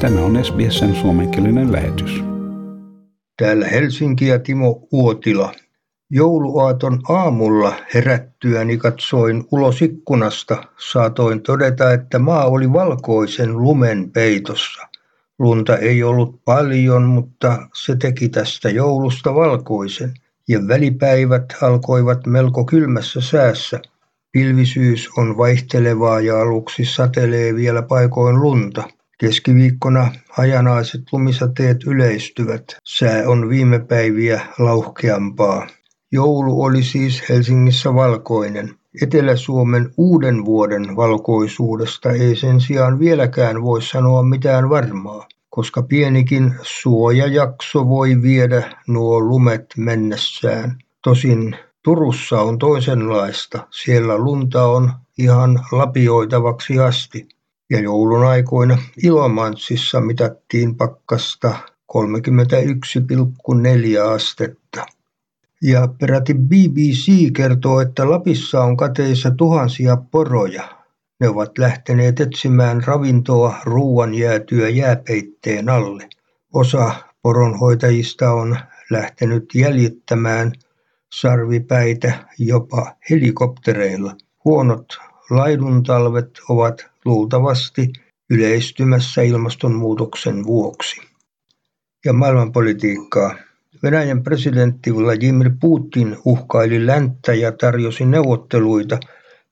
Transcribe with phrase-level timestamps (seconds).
[0.00, 2.24] Tämä on SBSn suomenkielinen lähetys.
[3.36, 5.52] Täällä Helsinki ja Timo Uotila.
[6.10, 10.64] Jouluaaton aamulla herättyäni katsoin ulos ikkunasta.
[10.92, 14.88] Saatoin todeta, että maa oli valkoisen lumen peitossa.
[15.38, 20.14] Lunta ei ollut paljon, mutta se teki tästä joulusta valkoisen.
[20.48, 23.80] Ja välipäivät alkoivat melko kylmässä säässä.
[24.32, 28.84] Pilvisyys on vaihtelevaa ja aluksi satelee vielä paikoin lunta.
[29.24, 32.64] Keskiviikkona hajanaiset lumisateet yleistyvät.
[32.84, 35.66] Sää on viime päiviä lauhkeampaa.
[36.12, 38.74] Joulu oli siis Helsingissä valkoinen.
[39.02, 47.88] Etelä-Suomen uuden vuoden valkoisuudesta ei sen sijaan vieläkään voi sanoa mitään varmaa, koska pienikin suojajakso
[47.88, 50.78] voi viedä nuo lumet mennessään.
[51.02, 53.66] Tosin Turussa on toisenlaista.
[53.70, 57.33] Siellä lunta on ihan lapioitavaksi asti.
[57.70, 61.54] Ja joulun aikoina Ilomantsissa mitattiin pakkasta
[61.92, 61.98] 31,4
[64.14, 64.86] astetta.
[65.62, 70.68] Ja peräti BBC kertoo, että Lapissa on kateissa tuhansia poroja.
[71.20, 76.08] Ne ovat lähteneet etsimään ravintoa ruuan jäätyä jääpeitteen alle.
[76.52, 78.56] Osa poronhoitajista on
[78.90, 80.52] lähtenyt jäljittämään
[81.12, 84.16] sarvipäitä jopa helikoptereilla.
[84.44, 84.86] Huonot
[85.30, 87.92] laiduntalvet ovat luultavasti
[88.30, 91.00] yleistymässä ilmastonmuutoksen vuoksi.
[92.04, 93.34] Ja maailmanpolitiikkaa.
[93.82, 99.00] Venäjän presidentti Vladimir Putin uhkaili länttä ja tarjosi neuvotteluita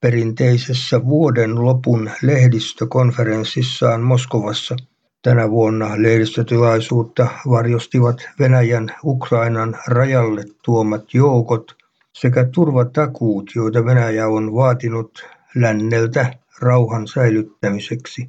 [0.00, 4.76] perinteisessä vuoden lopun lehdistökonferenssissaan Moskovassa.
[5.22, 11.76] Tänä vuonna lehdistötilaisuutta varjostivat Venäjän Ukrainan rajalle tuomat joukot
[12.12, 18.28] sekä turvatakuut, joita Venäjä on vaatinut länneltä rauhan säilyttämiseksi.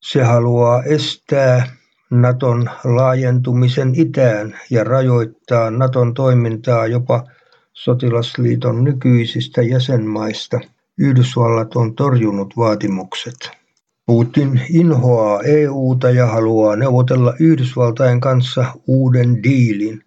[0.00, 1.66] Se haluaa estää
[2.10, 7.24] Naton laajentumisen itään ja rajoittaa Naton toimintaa jopa
[7.72, 10.60] sotilasliiton nykyisistä jäsenmaista.
[10.98, 13.50] Yhdysvallat on torjunut vaatimukset.
[14.06, 20.02] Putin inhoaa EUta ja haluaa neuvotella Yhdysvaltain kanssa uuden diilin.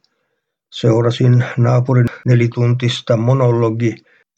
[0.72, 3.96] Seurasin naapurin nelituntista monologi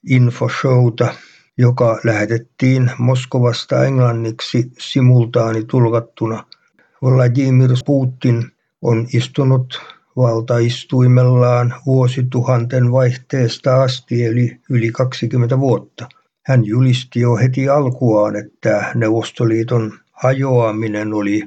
[0.09, 1.13] infoshowta,
[1.57, 6.45] joka lähetettiin Moskovasta englanniksi simultaanitulkattuna.
[7.01, 8.51] Vladimir Putin
[8.81, 9.81] on istunut
[10.17, 16.09] valtaistuimellaan vuosituhanten vaihteesta asti eli yli 20 vuotta.
[16.45, 21.43] Hän julisti jo heti alkuaan, että Neuvostoliiton hajoaminen oli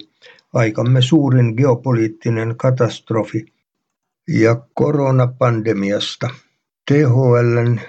[0.54, 3.47] aikamme suurin geopoliittinen katastrofi
[4.28, 6.28] ja koronapandemiasta.
[6.91, 7.81] THLn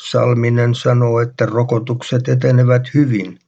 [0.00, 3.38] Salminen sanoo, että rokotukset etenevät hyvin.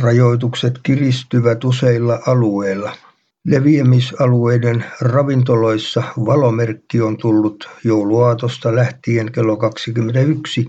[0.00, 2.96] Rajoitukset kiristyvät useilla alueilla.
[3.44, 10.66] Leviämisalueiden ravintoloissa valomerkki on tullut jouluaatosta lähtien kello 21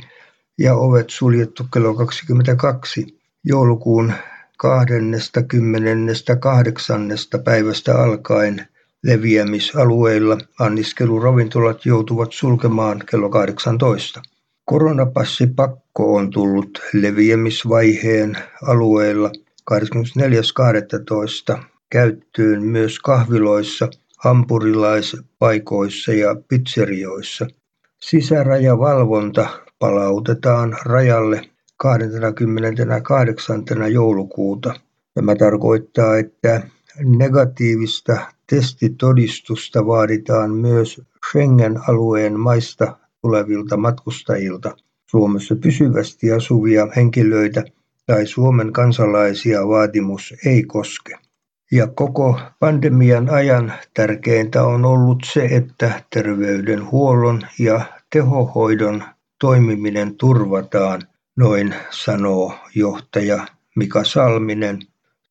[0.57, 3.17] ja ovet suljettu kello 22.
[3.44, 4.13] Joulukuun
[4.57, 7.09] 28.
[7.44, 8.67] päivästä alkaen
[9.03, 14.21] leviämisalueilla anniskeluravintolat joutuvat sulkemaan kello 18.
[14.69, 18.38] Koronapassipakko on tullut leviämisvaiheen
[18.68, 19.31] alueilla
[19.72, 21.63] 24.12.
[21.90, 27.47] käyttöön myös kahviloissa, hampurilaispaikoissa ja pizzerioissa.
[28.00, 29.50] Sisärajavalvonta
[29.80, 31.41] palautetaan rajalle
[31.78, 33.63] 28.
[33.91, 34.74] joulukuuta.
[35.13, 36.62] Tämä tarkoittaa, että
[37.06, 38.18] negatiivista
[38.50, 44.75] testitodistusta vaaditaan myös Schengen-alueen maista tulevilta matkustajilta,
[45.09, 47.63] Suomessa pysyvästi asuvia henkilöitä
[48.06, 51.16] tai Suomen kansalaisia vaatimus ei koske.
[51.72, 59.03] Ja koko pandemian ajan tärkeintä on ollut se, että terveydenhuollon ja tehohoidon
[59.40, 61.01] toimiminen turvataan,
[61.38, 64.80] noin sanoo johtaja Mika Salminen.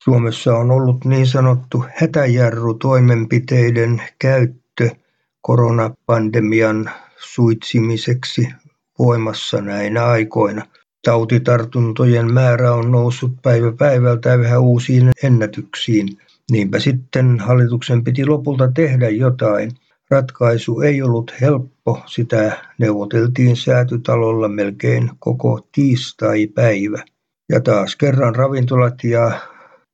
[0.04, 4.90] Suomessa on ollut niin sanottu hätäjarru toimenpiteiden käyttö
[5.40, 8.48] koronapandemian suitsimiseksi
[8.98, 10.66] voimassa näinä aikoina.
[11.04, 16.18] Tautitartuntojen määrä on noussut päivä päivältä yhä uusiin ennätyksiin.
[16.50, 19.70] Niinpä sitten hallituksen piti lopulta tehdä jotain.
[20.10, 27.02] Ratkaisu ei ollut helppo, sitä neuvoteltiin säätytalolla melkein koko tiistai-päivä.
[27.48, 29.40] Ja taas kerran ravintolat ja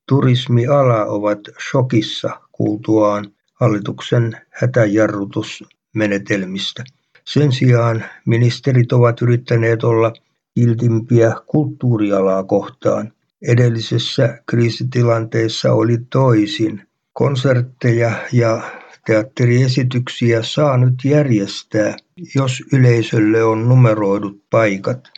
[0.09, 1.41] turismiala ovat
[1.71, 6.85] shokissa kuultuaan hallituksen hätäjarrutusmenetelmistä.
[7.27, 10.13] Sen sijaan ministerit ovat yrittäneet olla
[10.55, 13.13] kiltimpiä kulttuurialaa kohtaan.
[13.49, 16.83] Edellisessä kriisitilanteessa oli toisin.
[17.13, 18.63] konsertteja ja
[19.07, 21.97] teatteriesityksiä saa nyt järjestää,
[22.35, 25.09] jos yleisölle on numeroidut paikat.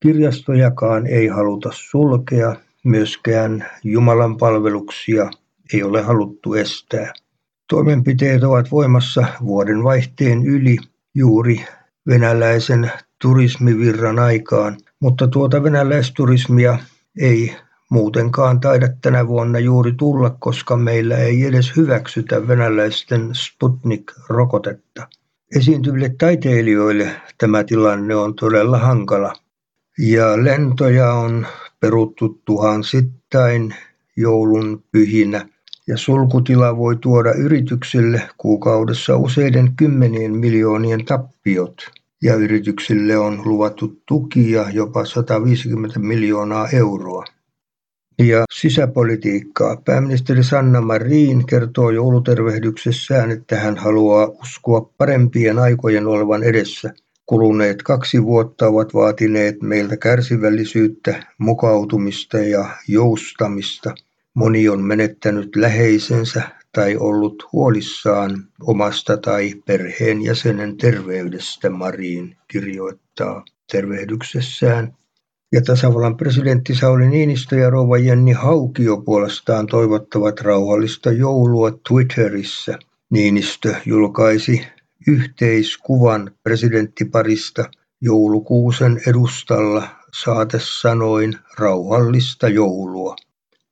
[0.00, 5.30] Kirjastojakaan ei haluta sulkea, myöskään Jumalan palveluksia
[5.72, 7.12] ei ole haluttu estää.
[7.68, 10.76] Toimenpiteet ovat voimassa vuoden vaihteen yli
[11.16, 11.64] juuri
[12.06, 12.90] venäläisen
[13.22, 16.78] turismivirran aikaan, mutta tuota venäläisturismia
[17.20, 17.56] ei
[17.90, 25.08] muutenkaan taida tänä vuonna juuri tulla, koska meillä ei edes hyväksytä venäläisten Sputnik-rokotetta.
[25.56, 29.32] Esiintyville taiteilijoille tämä tilanne on todella hankala.
[29.98, 31.46] Ja lentoja on
[31.80, 33.74] peruttu tuhansittain
[34.16, 35.48] joulun pyhinä.
[35.88, 41.76] Ja sulkutila voi tuoda yrityksille kuukaudessa useiden kymmenien miljoonien tappiot.
[42.22, 47.24] Ja yrityksille on luvattu tukia jopa 150 miljoonaa euroa
[48.18, 49.76] ja sisäpolitiikkaa.
[49.76, 56.94] Pääministeri Sanna Marin kertoo joulutervehdyksessään, että hän haluaa uskoa parempien aikojen olevan edessä.
[57.26, 63.94] Kuluneet kaksi vuotta ovat vaatineet meiltä kärsivällisyyttä, mukautumista ja joustamista.
[64.36, 66.42] Moni on menettänyt läheisensä
[66.72, 74.96] tai ollut huolissaan omasta tai perheenjäsenen terveydestä, Marin kirjoittaa tervehdyksessään.
[75.52, 82.78] Ja tasavallan presidentti Sauli Niinistö ja rouva Jenni Haukio puolestaan toivottavat rauhallista joulua Twitterissä.
[83.10, 84.66] Niinistö julkaisi
[85.08, 87.64] yhteiskuvan presidenttiparista
[88.00, 89.88] joulukuusen edustalla
[90.22, 93.16] saatesanoin rauhallista joulua.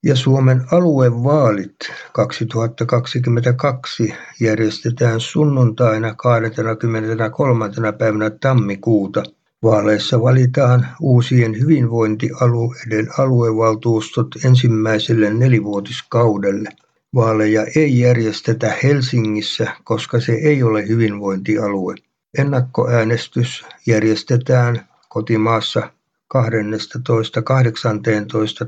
[0.05, 1.77] Ja Suomen aluevaalit
[2.13, 7.71] 2022 järjestetään sunnuntaina 23.
[7.99, 9.23] päivänä tammikuuta–
[9.65, 16.69] Vaaleissa valitaan uusien hyvinvointialueiden aluevaltuustot ensimmäiselle nelivuotiskaudelle.
[17.15, 21.95] Vaaleja ei järjestetä Helsingissä, koska se ei ole hyvinvointialue.
[22.39, 25.91] Ennakkoäänestys järjestetään kotimaassa
[26.35, 26.41] 12.–18.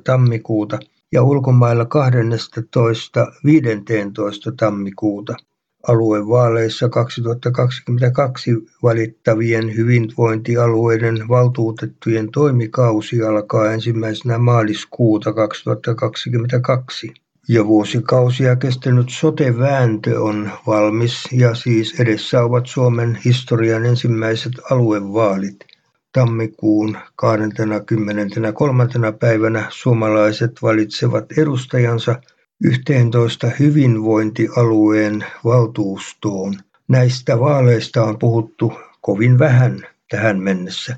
[0.05, 0.79] tammikuuta
[1.13, 1.89] ja ulkomailla 12.–15.
[4.57, 5.35] tammikuuta.
[5.89, 8.51] Aluevaaleissa 2022
[8.83, 17.15] valittavien hyvinvointialueiden valtuutettujen toimikausi alkaa ensimmäisenä maaliskuuta 2022
[17.49, 25.76] ja vuosikausia kestänyt sote-vääntö on valmis ja siis edessä ovat Suomen historian ensimmäiset aluevaalit.
[26.17, 28.87] Tammikuun 23.
[29.21, 32.21] päivänä suomalaiset valitsevat edustajansa–
[32.65, 36.55] yhteentoista hyvinvointialueen valtuustoon.
[36.89, 40.97] Näistä vaaleista on puhuttu kovin vähän tähän mennessä.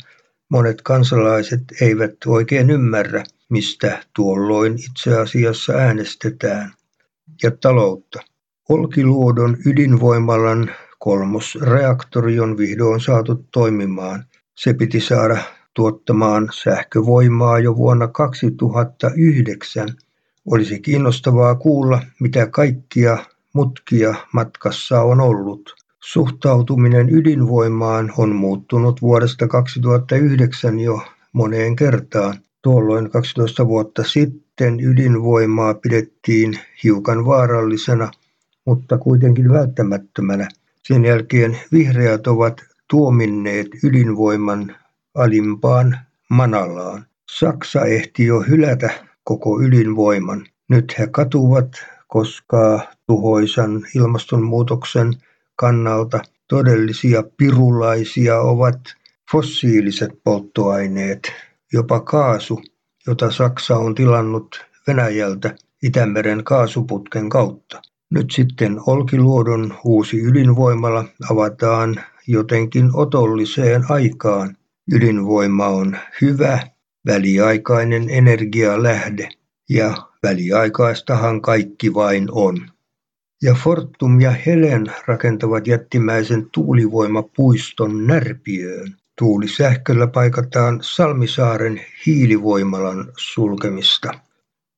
[0.49, 6.73] Monet kansalaiset eivät oikein ymmärrä, mistä tuolloin itse asiassa äänestetään.
[7.43, 8.21] Ja taloutta.
[8.69, 14.25] Olkiluodon ydinvoimalan kolmosreaktori on vihdoin saatu toimimaan.
[14.59, 15.39] Se piti saada
[15.75, 19.89] tuottamaan sähkövoimaa jo vuonna 2009
[20.47, 23.19] olisi kiinnostavaa kuulla, mitä kaikkia
[23.53, 25.75] mutkia matkassa on ollut.
[26.01, 31.03] Suhtautuminen ydinvoimaan on muuttunut vuodesta 2009 jo
[31.33, 32.35] moneen kertaan.
[32.63, 38.11] Tuolloin 12 vuotta sitten ydinvoimaa pidettiin hiukan vaarallisena,
[38.65, 40.49] mutta kuitenkin välttämättömänä.
[40.83, 44.77] Sen jälkeen vihreät ovat tuominneet ydinvoiman
[45.15, 45.99] alimpaan
[46.31, 47.07] manalaan.
[47.31, 48.91] Saksa ehti jo hylätä
[49.25, 50.47] koko ydinvoiman.
[50.69, 51.73] Nyt he katuvat,
[52.07, 55.13] koska tuhoisan ilmastonmuutoksen
[55.57, 58.81] kannalta todellisia pirulaisia ovat
[59.33, 61.33] fossiiliset polttoaineet,
[61.73, 62.63] jopa kaasu,
[63.07, 67.83] jota Saksa on tilannut Venäjältä Itämeren kaasuputken kautta.
[68.11, 74.57] Nyt sitten Olkiluodon uusi ydinvoimala avataan jotenkin otolliseen aikaan.
[74.93, 76.59] Ydinvoima on hyvä
[77.07, 79.29] väliaikainen energialähde,
[79.71, 82.71] ja väliaikaistahan kaikki vain on.
[83.43, 88.97] Ja Fortum ja Helen rakentavat jättimäisen tuulivoimapuiston Närpiöön.
[89.19, 94.28] Tuulisähköllä paikataan Salmisaaren hiilivoimalan sulkemista.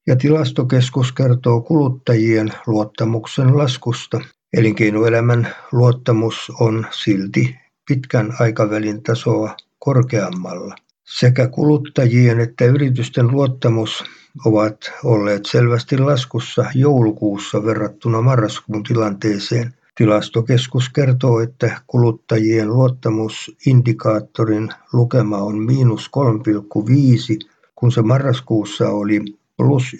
[0.07, 4.21] Ja tilastokeskus kertoo kuluttajien luottamuksen laskusta.
[4.53, 7.57] Elinkeinoelämän luottamus on silti
[7.89, 10.75] pitkän aikavälin tasoa korkeammalla.
[11.05, 14.05] Sekä kuluttajien että yritysten luottamus
[14.45, 19.75] ovat olleet selvästi laskussa joulukuussa verrattuna marraskuun tilanteeseen.
[19.95, 26.21] Tilastokeskus kertoo, että kuluttajien luottamusindikaattorin lukema on miinus 3,5,
[27.75, 29.97] kun se marraskuussa oli plus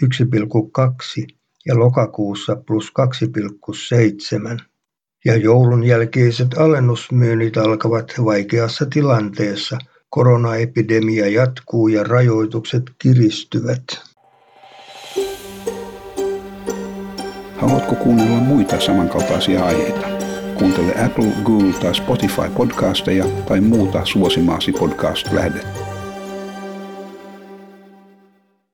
[1.23, 1.27] 1,2
[1.67, 2.93] ja lokakuussa plus
[4.55, 4.61] 2,7.
[5.25, 9.79] Ja joulun jälkeiset alennusmyynnit alkavat vaikeassa tilanteessa.
[10.11, 13.85] Koronaepidemia jatkuu ja rajoitukset kiristyvät.
[17.57, 20.09] Haluatko kuunnella muita samankaltaisia aiheita?
[20.59, 25.90] Kuuntele Apple, Google tai Spotify podcasteja tai muuta suosimaasi podcast-lähdettä.